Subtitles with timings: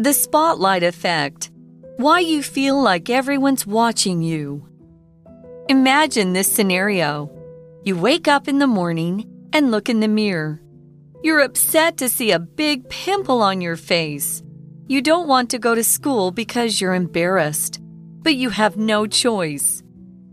[0.00, 1.50] The spotlight effect.
[1.98, 4.66] Why you feel like everyone's watching you.
[5.68, 7.30] Imagine this scenario.
[7.84, 10.62] You wake up in the morning and look in the mirror.
[11.22, 14.42] You're upset to see a big pimple on your face.
[14.86, 17.78] You don't want to go to school because you're embarrassed,
[18.22, 19.82] but you have no choice.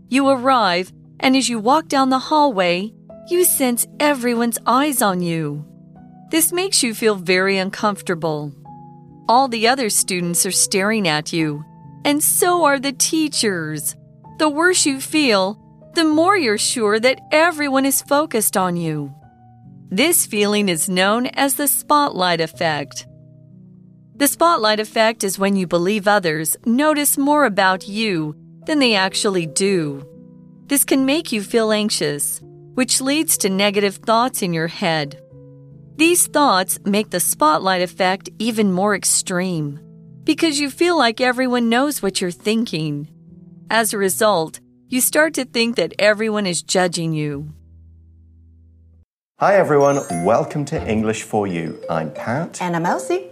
[0.08, 2.94] You arrive, and as you walk down the hallway,
[3.28, 5.62] you sense everyone's eyes on you.
[6.30, 8.54] This makes you feel very uncomfortable.
[9.28, 11.62] All the other students are staring at you,
[12.02, 13.94] and so are the teachers.
[14.38, 15.60] The worse you feel,
[15.94, 19.14] the more you're sure that everyone is focused on you.
[19.90, 23.06] This feeling is known as the spotlight effect.
[24.16, 29.46] The spotlight effect is when you believe others notice more about you than they actually
[29.46, 30.06] do.
[30.68, 32.40] This can make you feel anxious,
[32.74, 35.20] which leads to negative thoughts in your head.
[35.98, 39.80] These thoughts make the spotlight effect even more extreme
[40.22, 43.08] because you feel like everyone knows what you're thinking.
[43.68, 47.52] As a result, you start to think that everyone is judging you.
[49.40, 51.82] Hi everyone, welcome to English for You.
[51.90, 52.62] I'm Pat.
[52.62, 53.30] And I'm Elsie.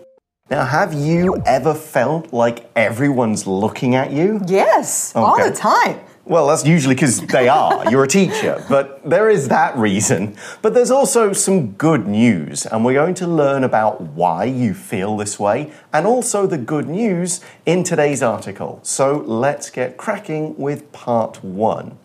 [0.50, 4.40] Now, have you ever felt like everyone's looking at you?
[4.48, 6.00] Yes, all the time.
[6.28, 7.88] Well, that's usually because they are.
[7.88, 8.64] You're a teacher.
[8.68, 10.36] But there is that reason.
[10.60, 15.16] But there's also some good news, and we're going to learn about why you feel
[15.16, 18.80] this way and also the good news in today's article.
[18.82, 21.96] So let's get cracking with part one.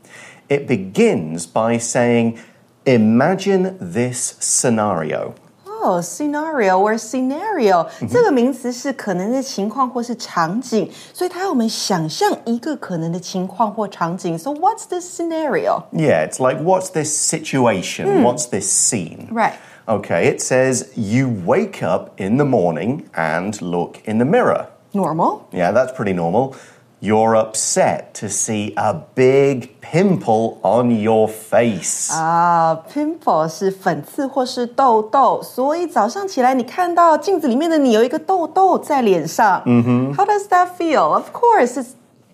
[0.50, 2.40] It begins by saying,
[2.86, 5.34] Imagine this scenario.
[5.81, 14.37] 哦、s c e n a r i o or scenario、这个名词是可能的情况或是场景，所以它要我们想象一个可能的情况或场景。
[14.39, 15.85] So what's the scenario?
[15.93, 18.23] Yeah, it's like, what's this situation?
[18.23, 19.29] What's this scene?
[19.31, 19.55] Right.
[19.87, 24.67] Okay, it says you wake up in the morning and look in the mirror.
[24.93, 25.47] Normal.
[25.53, 26.57] Yeah, that's pretty normal.
[27.01, 32.11] You're upset to see a big pimple on your face.
[32.11, 39.63] 啊、p i m p l e 是粉刺或是痘痘，所以早上起来你看到镜子里面的你有一个痘痘在脸上。
[39.67, 40.15] 嗯哼。
[40.17, 41.13] How does that feel?
[41.13, 41.91] Of course, it's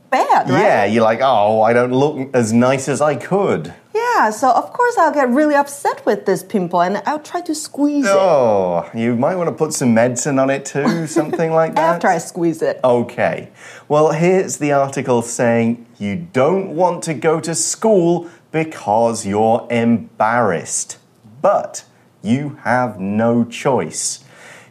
[0.09, 0.61] bad, right?
[0.61, 3.73] Yeah, you're like, oh, I don't look as nice as I could.
[3.93, 7.53] Yeah, so of course I'll get really upset with this pimple and I'll try to
[7.55, 11.75] squeeze it Oh, you might want to put some medicine on it too, something like
[11.75, 11.95] that.
[11.95, 12.79] after I squeeze it.
[12.83, 13.49] Okay.
[13.87, 20.97] Well, here's the article saying you don't want to go to school because you're embarrassed.
[21.41, 21.85] But
[22.21, 24.23] you have no choice.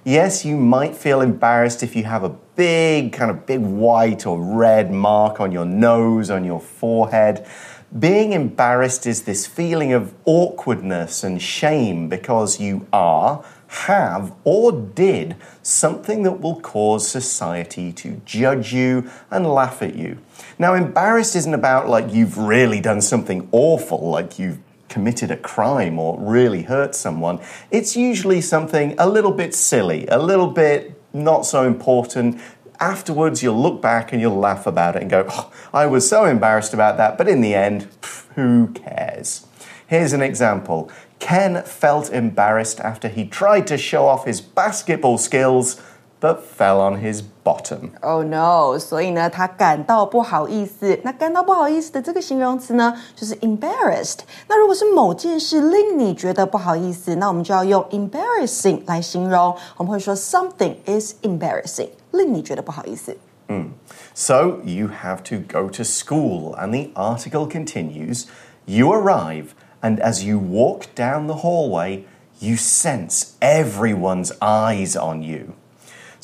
[0.05, 4.41] Yes, you might feel embarrassed if you have a big, kind of big white or
[4.41, 7.47] red mark on your nose, on your forehead.
[7.97, 15.37] Being embarrassed is this feeling of awkwardness and shame because you are, have, or did
[15.63, 20.19] something that will cause society to judge you and laugh at you.
[20.59, 25.99] Now, embarrassed isn't about like you've really done something awful, like you've committed a crime
[25.99, 27.41] or really hurt someone.
[27.71, 32.41] It's usually something a little bit silly, a little bit not so important.
[32.79, 36.25] Afterwards, you'll look back and you'll laugh about it and go, oh, I was so
[36.25, 37.89] embarrassed about that, but in the end,
[38.35, 39.47] who cares?
[39.87, 45.81] Here's an example Ken felt embarrassed after he tried to show off his basketball skills
[46.20, 47.90] but fell on his bottom.
[48.02, 48.78] Oh no！
[48.78, 51.00] 所以呢，他感到不好意思。
[51.04, 54.20] 那感到不好意思的这个形容词呢，就是 embarrassed。
[54.48, 59.56] 那如果是某件事令你觉得不好意思，那我们就要用 embarrassing 来形容。
[59.78, 63.18] 我们会说 something is embarrassing，令你觉得不好意思。
[64.14, 68.26] So you have to go to school, and the article continues.
[68.66, 69.48] You arrive,
[69.82, 72.04] and as you walk down the hallway,
[72.40, 75.56] you sense everyone's eyes on you.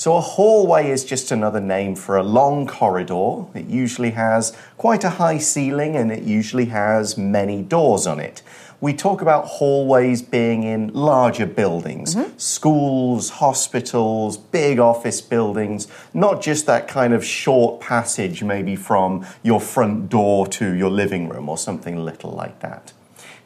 [0.02, 3.44] So, a hallway is just another name for a long corridor.
[3.54, 8.42] It usually has quite a high ceiling and it usually has many doors on it.
[8.80, 12.36] We talk about hallways being in larger buildings, mm-hmm.
[12.36, 19.60] schools, hospitals, big office buildings, not just that kind of short passage, maybe from your
[19.60, 22.92] front door to your living room or something little like that.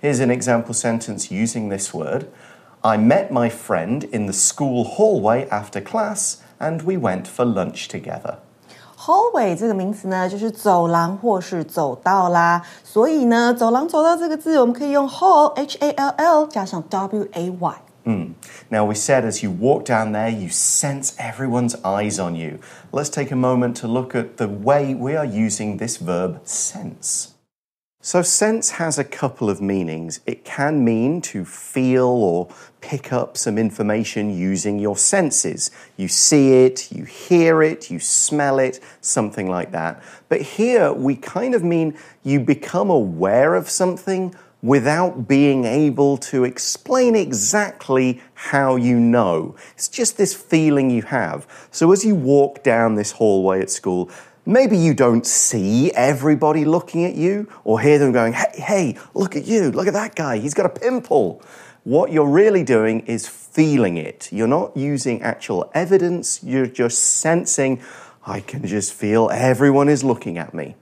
[0.00, 2.32] Here's an example sentence using this word.
[2.82, 7.87] I met my friend in the school hallway after class and we went for lunch
[7.87, 8.35] together.
[8.97, 12.61] Hallway 这个名词呢，就是走廊或是走道啦。
[12.83, 17.75] 所以呢，走廊走道这个字，我们可以用 hall h a l l 加上 w a y。
[18.69, 22.57] Now, we said as you walk down there, you sense everyone's eyes on you.
[22.91, 27.29] Let's take a moment to look at the way we are using this verb sense.
[28.06, 30.20] So, sense has a couple of meanings.
[30.26, 32.48] It can mean to feel or
[32.80, 35.72] pick up some information using your senses.
[35.96, 40.00] You see it, you hear it, you smell it, something like that.
[40.28, 46.44] But here we kind of mean you become aware of something without being able to
[46.44, 49.56] explain exactly how you know.
[49.74, 51.68] It's just this feeling you have.
[51.72, 54.10] So as you walk down this hallway at school,
[54.48, 59.34] Maybe you don't see everybody looking at you or hear them going, hey, hey, look
[59.34, 61.42] at you, look at that guy, he's got a pimple.
[61.82, 64.28] What you're really doing is feeling it.
[64.30, 67.82] You're not using actual evidence, you're just sensing,
[68.24, 70.76] I can just feel everyone is looking at me.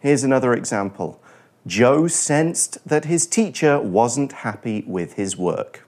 [0.00, 1.20] Here's another example
[1.68, 5.83] Joe sensed that his teacher wasn't happy with his work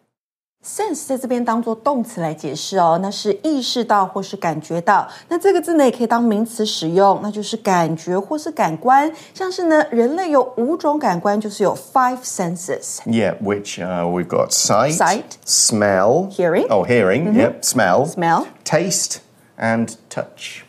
[0.66, 5.08] sense 在这边当做动词来解释哦，那是意识到或是感觉到。
[5.28, 9.12] 那这个字呢也可以当名词使用，那就是感觉或是感官。
[9.34, 13.00] 像是呢，人类有五种感官，就是有 five senses。
[13.08, 15.38] Yeah, which uh, we've got sight, Sight.
[15.44, 16.68] smell, Hearing.
[16.70, 17.34] Oh, hearing.
[17.34, 18.46] Yep, smell, Smell.
[18.64, 19.22] taste,
[19.58, 20.64] and touch.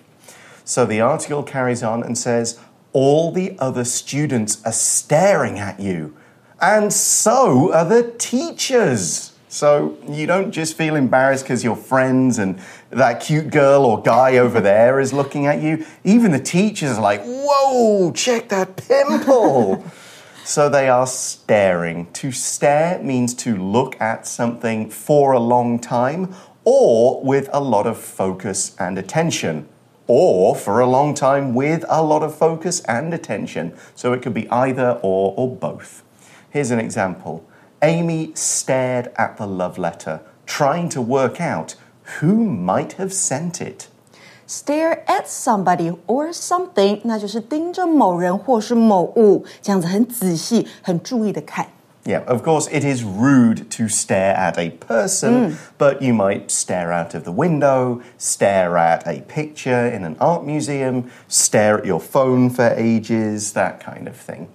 [0.65, 2.57] So the article carries on and says,
[2.95, 6.15] all the other students are staring at you,
[6.59, 9.26] and so are the teachers.
[9.50, 12.60] So you don't just feel embarrassed because your friends and
[12.90, 15.86] that cute girl or guy over there is looking at you.
[16.04, 19.84] Even the teachers are like, whoa, check that pimple.
[20.48, 22.10] So they are staring.
[22.14, 26.34] To stare means to look at something for a long time
[26.64, 29.68] or with a lot of focus and attention.
[30.08, 33.76] Or for a long time with a lot of focus and attention.
[33.94, 36.02] So it could be either or or both.
[36.50, 37.46] Here's an example
[37.81, 41.75] Amy stared at the love letter, trying to work out
[42.21, 43.89] who might have sent it.
[44.47, 51.67] Stare at somebody or something，那就是盯着某人或是某物，这样子很仔细、很注意的看。
[52.05, 56.93] Yeah, of course, it is rude to stare at a person, but you might stare
[56.93, 62.01] out of the window, stare at a picture in an art museum, stare at your
[62.01, 64.49] phone for ages, that kind of thing.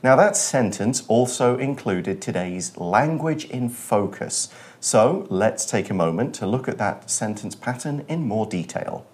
[0.00, 4.48] Now, that sentence also included today's language in focus.
[4.78, 9.04] So, let's take a moment to look at that sentence pattern in more detail.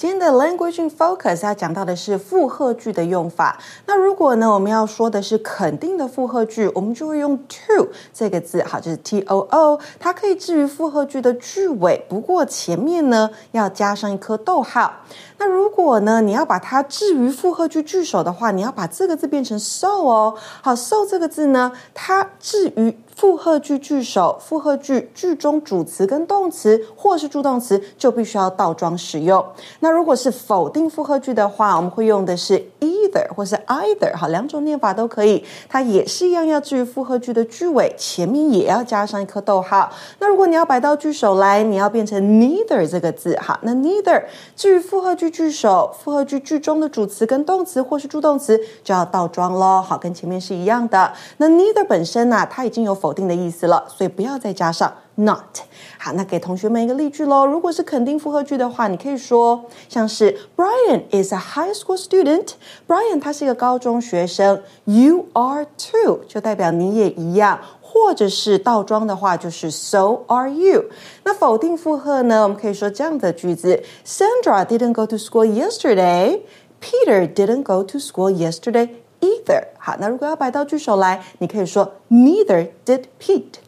[0.00, 3.58] 今天的 language in focus 要讲到的是复合句的用法。
[3.84, 14.90] 那如果呢，我们要说的是肯定的复合句，我们就会用 to 这个字，好，就是 t o o，它可以置于复合句的句尾，不过前面呢要加上一颗逗号。
[15.36, 20.34] 那如果呢，你要把它置于复合句句首的话，你要把这个字变成 so 哦。
[20.62, 29.44] 好，so 这个字呢，它置于复合句句首，复合句句中主词跟动词或是助动词就必须要倒装使用。
[29.80, 35.44] 那如果是否定复合句的话，我们会用的是 either 或是 either，好，两种念法都可以。
[35.68, 39.92] 它也是一样要置于复合句的句尾，前面也要加上一颗逗号。
[40.18, 44.24] 那如果你要摆到句首来，你要变成 neither 这个字，好，那 neither
[44.56, 51.12] 至于复合句句首，复合句句中的主词跟动词或是助动词就要倒装喽，好，跟前面是一样的。
[51.36, 55.59] 那 neither 本身呢、它已经有否定的意思了，所以不要再加上 not。
[55.97, 57.45] 好，那给同学们一个例句喽。
[57.45, 67.59] 如果是肯定复合句的话，你可以说像是 Brian is a high school student。Brian 他是一个高中学生，You are too 就代表你也一样。
[67.97, 70.83] 或者是倒装的话，就是 So are you。
[71.23, 72.43] 那否定复合呢？
[72.43, 76.41] 我们可以说这样的句子：Sandra didn't go to school yesterday.
[76.81, 78.89] Peter didn't go to school yesterday
[79.19, 79.67] either.
[79.77, 83.59] 好，那如果要摆到句首来，你可以说 Neither did Pete.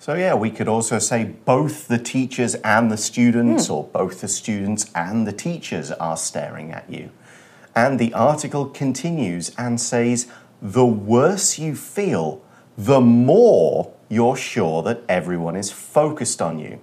[0.00, 4.28] So, yeah, we could also say both the teachers and the students, or both the
[4.28, 7.10] students and the teachers are staring at you.
[7.74, 10.26] And the article continues and says,
[10.62, 12.40] the worse you feel,
[12.76, 16.78] the more you're sure that everyone is focused on you.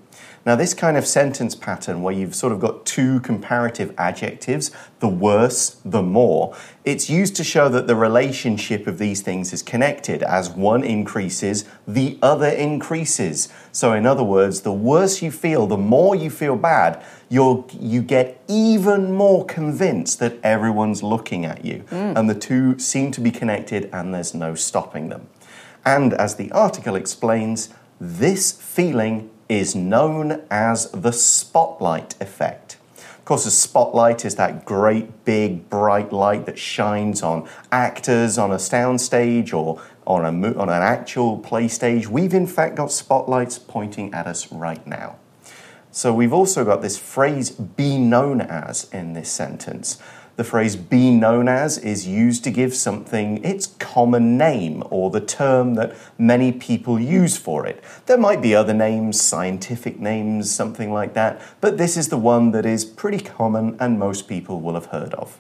[0.46, 4.70] Now, this kind of sentence pattern where you've sort of got two comparative adjectives,
[5.00, 9.62] the worse, the more, it's used to show that the relationship of these things is
[9.62, 10.22] connected.
[10.22, 13.48] As one increases, the other increases.
[13.70, 18.00] So, in other words, the worse you feel, the more you feel bad, you're, you
[18.00, 21.84] get even more convinced that everyone's looking at you.
[21.90, 22.16] Mm.
[22.16, 25.28] And the two seem to be connected, and there's no stopping them.
[25.84, 27.68] And as the article explains,
[28.00, 32.76] this feeling is known as the spotlight effect.
[33.18, 38.52] Of course, the spotlight is that great big bright light that shines on actors on
[38.52, 42.08] a soundstage or on, a, on an actual play stage.
[42.08, 45.16] We've in fact got spotlights pointing at us right now.
[45.90, 49.98] So we've also got this phrase be known as in this sentence.
[50.36, 55.20] The phrase be known as is used to give something its common name or the
[55.20, 57.82] term that many people use for it.
[58.06, 62.52] There might be other names, scientific names, something like that, but this is the one
[62.52, 65.38] that is pretty common and most people will have heard of.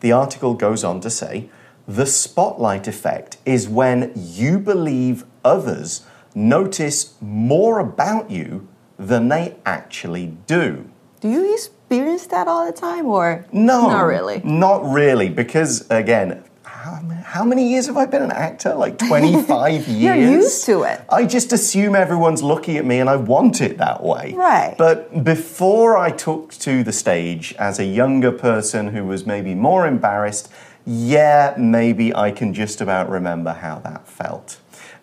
[0.00, 1.48] The article goes on to say
[1.86, 10.36] the spotlight effect is when you believe others notice more about you than they actually
[10.46, 10.90] do.
[11.20, 11.42] Do you
[11.88, 13.88] experience that all the time or No.
[13.88, 14.40] Not really.
[14.44, 18.74] Not really, because again, how, how many years have I been an actor?
[18.74, 19.88] Like 25 years?
[19.88, 21.02] You're used to it.
[21.10, 24.32] I just assume everyone's looking at me and I want it that way.
[24.34, 24.74] Right.
[24.76, 29.86] But before I took to the stage as a younger person who was maybe more
[29.86, 30.50] embarrassed,
[30.86, 34.58] yeah, maybe I can just about remember how that felt.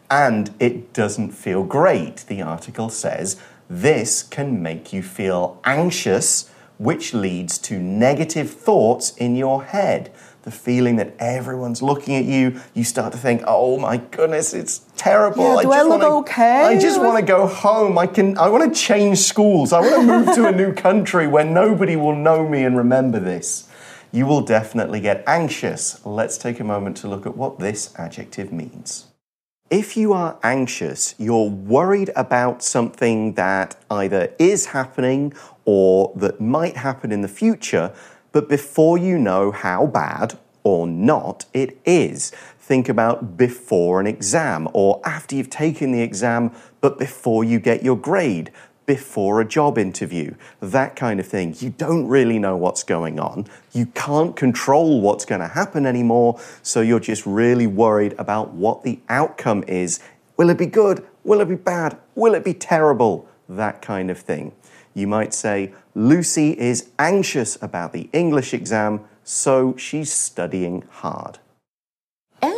[0.09, 3.37] And it doesn't feel great, the article says.
[3.69, 6.50] This can make you feel anxious,
[6.81, 10.11] which leads to negative thoughts in your head.
[10.41, 14.81] The feeling that everyone's looking at you, you start to think, "Oh my goodness, it's
[14.97, 16.63] terrible." Yeah, do I just look wanna- okay?
[16.65, 17.99] I just want to go home.
[17.99, 18.35] I can.
[18.39, 19.71] I want to change schools.
[19.71, 23.19] I want to move to a new country where nobody will know me and remember
[23.19, 23.65] this.
[24.11, 25.99] You will definitely get anxious.
[26.03, 29.05] Let's take a moment to look at what this adjective means.
[29.71, 35.31] If you are anxious, you're worried about something that either is happening
[35.63, 37.93] or that might happen in the future,
[38.33, 42.31] but before you know how bad or not it is.
[42.59, 46.51] Think about before an exam or after you've taken the exam,
[46.81, 48.51] but before you get your grade
[48.85, 51.55] before a job interview, that kind of thing.
[51.59, 53.47] You don't really know what's going on.
[53.71, 58.83] You can't control what's going to happen anymore, so you're just really worried about what
[58.83, 59.99] the outcome is.
[60.37, 61.05] Will it be good?
[61.23, 61.97] Will it be bad?
[62.15, 63.27] Will it be terrible?
[63.47, 64.53] That kind of thing.
[64.93, 71.39] You might say, Lucy is anxious about the English exam, so she's studying hard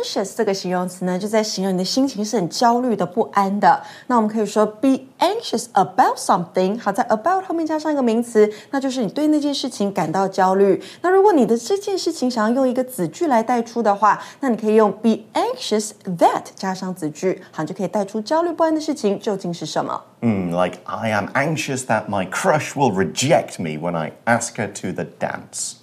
[0.09, 3.83] anxious 这个形容词呢，就在形容你的心情是很焦虑的、不安的。
[4.07, 6.79] 那我们可以说 be anxious about something。
[6.79, 10.81] 好，在 about 后面加上一个名词，那就是你对那件事情感到焦虑。
[11.01, 20.01] 那如果你的这件事情想要用一个子句来带出的话，那你可以用 be anxious that 加上子句，好，你就可以带出焦虑不安的事情究竟是什么。
[20.21, 24.67] Mm, like, I am anxious that my crush will reject me when I ask her
[24.81, 25.75] to the dance.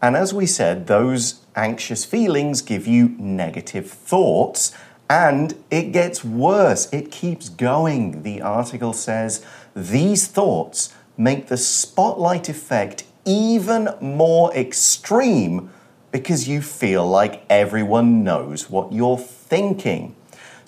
[0.00, 4.72] And as we said, those anxious feelings give you negative thoughts,
[5.10, 6.92] and it gets worse.
[6.92, 8.22] It keeps going.
[8.22, 15.70] The article says these thoughts make the spotlight effect even more extreme
[16.12, 20.14] because you feel like everyone knows what you're thinking.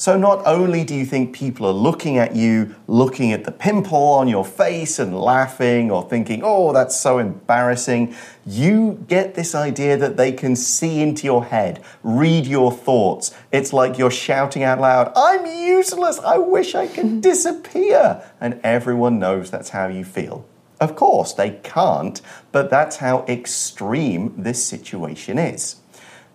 [0.01, 3.99] So, not only do you think people are looking at you, looking at the pimple
[3.99, 8.15] on your face and laughing or thinking, oh, that's so embarrassing,
[8.47, 13.35] you get this idea that they can see into your head, read your thoughts.
[13.53, 18.25] It's like you're shouting out loud, I'm useless, I wish I could disappear.
[18.41, 20.49] And everyone knows that's how you feel.
[20.81, 25.80] Of course, they can't, but that's how extreme this situation is.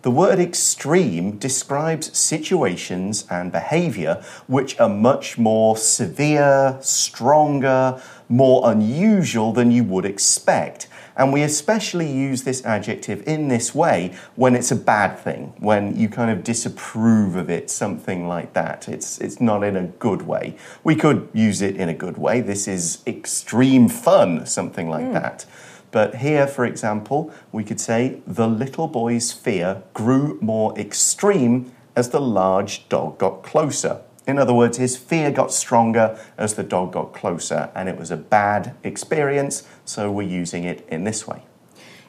[0.06, 9.52] The word extreme describes situations and behavior which are much more severe, stronger, more unusual
[9.52, 10.86] than you would expect.
[11.16, 15.96] And we especially use this adjective in this way when it's a bad thing, when
[15.96, 18.88] you kind of disapprove of it, something like that.
[18.88, 20.56] It's, it's not in a good way.
[20.84, 22.42] We could use it in a good way.
[22.42, 25.14] This is extreme fun, something like hmm.
[25.14, 25.46] that.
[25.90, 32.10] But here, for example, we could say the little boy's fear grew more extreme as
[32.10, 34.00] the large dog got closer.
[34.26, 38.10] In other words, his fear got stronger as the dog got closer, and it was
[38.10, 41.42] a bad experience, so we're using it in this way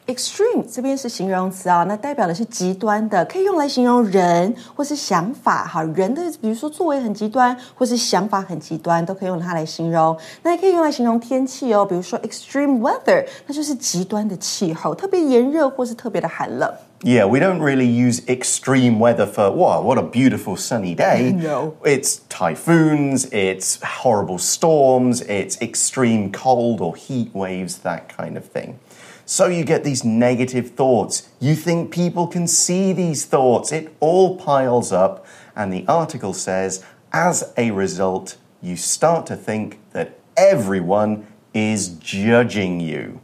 [0.06, 5.64] Extreme 这边是形容词啊，那代表的是极端的，可以用来形容人或是想法。
[5.64, 10.16] 哈，人的比如说作为很极端，或是想法很极端，都可以用它来形容。
[10.42, 16.68] 那也可以用来形容天气哦，比如说 extreme weather，那就是极端的气候，特别炎热或是特别的寒冷。
[17.04, 21.32] Yeah, we don't really use extreme weather for, wow, what a beautiful sunny day.
[21.32, 21.74] No.
[21.84, 28.78] It's typhoons, it's horrible storms, it's extreme cold or heat waves, that kind of thing.
[29.29, 31.27] So you get these negative thoughts.
[31.41, 33.73] You think people can see these thoughts.
[33.73, 35.25] It all piles up.
[35.53, 42.79] And the article says, as a result, you start to think that everyone is judging
[42.79, 43.19] you.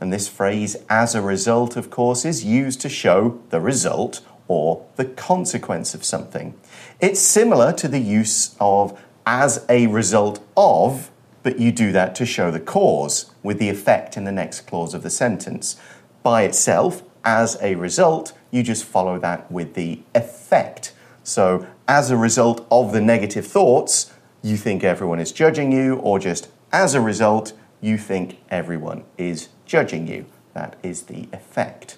[0.00, 4.84] And this phrase, as a result, of course, is used to show the result or
[4.96, 6.54] the consequence of something.
[6.98, 11.12] It's similar to the use of as a result of
[11.46, 14.94] but you do that to show the cause with the effect in the next clause
[14.94, 15.76] of the sentence.
[16.24, 20.92] By itself, as a result, you just follow that with the effect.
[21.22, 24.12] So, as a result of the negative thoughts,
[24.42, 29.50] you think everyone is judging you, or just as a result, you think everyone is
[29.66, 30.26] judging you.
[30.52, 31.96] That is the effect.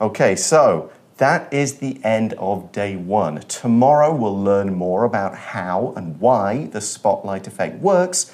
[0.00, 3.40] Okay, so that is the end of day one.
[3.40, 8.32] Tomorrow we'll learn more about how and why the spotlight effect works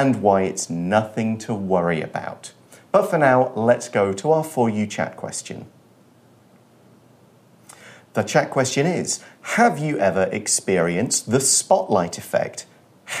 [0.00, 2.52] and why it's nothing to worry about.
[2.92, 5.66] But for now, let's go to our For You chat question.
[8.14, 9.22] The chat question is
[9.56, 12.64] Have you ever experienced the spotlight effect?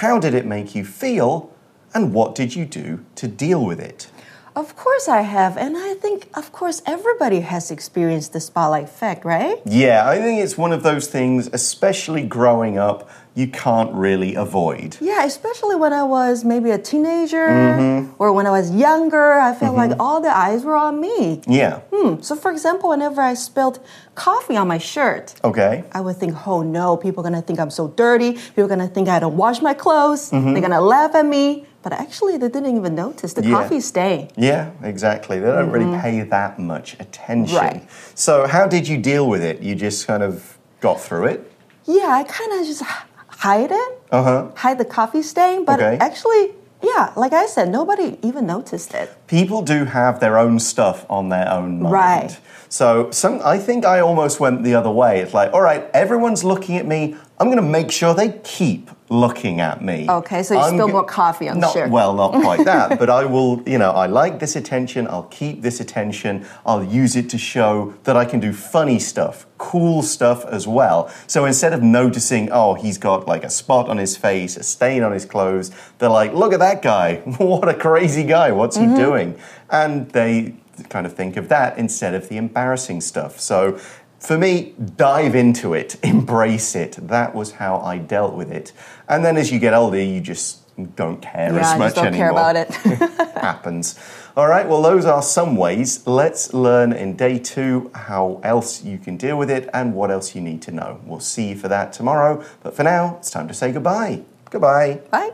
[0.00, 1.50] How did it make you feel?
[1.94, 4.08] And what did you do to deal with it?
[4.54, 9.24] Of course I have, and I think, of course, everybody has experienced the spotlight effect,
[9.24, 9.56] right?
[9.64, 14.98] Yeah, I think it's one of those things, especially growing up, you can't really avoid.
[15.00, 18.12] Yeah, especially when I was maybe a teenager mm-hmm.
[18.18, 20.00] or when I was younger, I felt like mm-hmm.
[20.00, 21.40] all the eyes were on me.
[21.46, 21.80] Yeah.
[21.90, 22.20] Hmm.
[22.20, 23.80] So, for example, whenever I spilled
[24.14, 25.84] coffee on my shirt, Okay.
[25.92, 28.32] I would think, oh no, people are gonna think I'm so dirty.
[28.32, 30.30] People are gonna think I don't wash my clothes.
[30.30, 30.52] Mm-hmm.
[30.52, 31.66] They're gonna laugh at me.
[31.82, 33.56] But actually, they didn't even notice the Yeah.
[33.56, 34.28] coffee stain.
[34.36, 35.40] Yeah, exactly.
[35.40, 37.56] They don't really pay that much attention.
[37.56, 37.82] Right.
[38.14, 39.60] So, how did you deal with it?
[39.60, 41.52] You just kind of got through it?
[41.84, 42.82] Yeah, I kind of just
[43.28, 44.44] hide it, Uh huh.
[44.54, 45.64] hide the coffee stain.
[45.64, 45.96] But Okay.
[46.00, 49.10] actually, yeah, like I said, nobody even noticed it.
[49.26, 51.92] People do have their own stuff on their own mind.
[51.92, 52.38] Right.
[52.68, 55.20] So some I think I almost went the other way.
[55.20, 57.16] It's like, all right, everyone's looking at me.
[57.40, 60.08] I'm going to make sure they keep looking at me.
[60.08, 61.90] Okay, so you I'm spill more coffee on the Not- shirt.
[61.90, 65.08] Well, not quite that, but I will, you know, I like this attention.
[65.08, 66.46] I'll keep this attention.
[66.64, 71.12] I'll use it to show that I can do funny stuff, cool stuff as well.
[71.26, 75.02] So instead of noticing, oh, he's got like a spot on his face, a stain
[75.02, 77.16] on his clothes, they're like, look at that guy.
[77.38, 78.52] what a crazy guy.
[78.52, 78.94] What's Mm-hmm.
[78.94, 79.38] he doing?
[79.68, 80.54] And they
[80.88, 83.38] kind of think of that instead of the embarrassing stuff.
[83.38, 83.78] So
[84.22, 86.92] for me, dive into it, embrace it.
[87.08, 88.72] That was how I dealt with it.
[89.08, 90.60] And then as you get older, you just
[90.96, 92.30] don't care yeah, as I much just don't anymore.
[92.30, 93.32] care about it.
[93.42, 93.98] Happens.
[94.36, 96.06] All right, well, those are some ways.
[96.06, 100.34] Let's learn in day two how else you can deal with it and what else
[100.34, 101.00] you need to know.
[101.04, 102.42] We'll see you for that tomorrow.
[102.62, 104.22] But for now, it's time to say goodbye.
[104.50, 105.00] Goodbye.
[105.10, 105.32] Bye.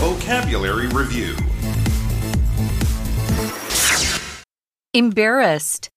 [0.00, 1.36] Vocabulary Review
[4.94, 5.88] Embarrassed.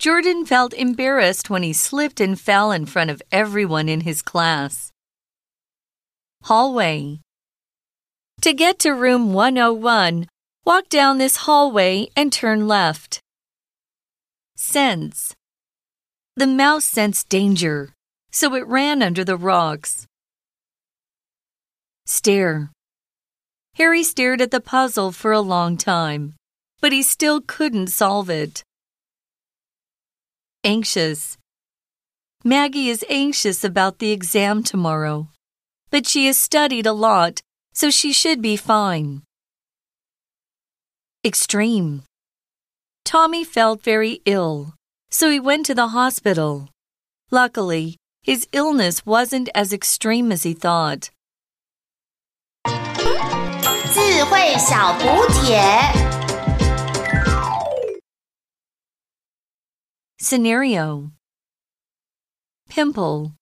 [0.00, 4.90] Jordan felt embarrassed when he slipped and fell in front of everyone in his class.
[6.42, 7.20] Hallway.
[8.40, 10.26] To get to room 101,
[10.64, 13.20] walk down this hallway and turn left.
[14.56, 15.32] Sense.
[16.34, 17.94] The mouse sensed danger,
[18.32, 20.08] so it ran under the rocks.
[22.06, 22.72] Stare.
[23.76, 26.34] Harry stared at the puzzle for a long time
[26.81, 28.63] but he still couldn't solve it.
[30.63, 31.37] Anxious.
[32.43, 35.29] Maggie is anxious about the exam tomorrow,
[35.89, 37.41] but she has studied a lot,
[37.73, 39.23] so she should be fine.
[41.25, 42.03] Extreme.
[43.03, 44.73] Tommy felt very ill,
[45.09, 46.69] so he went to the hospital.
[47.31, 51.09] Luckily, his illness wasn't as extreme as he thought.
[53.93, 56.10] 智慧小补帖。
[60.22, 61.10] Scenario.
[62.68, 63.32] Pimple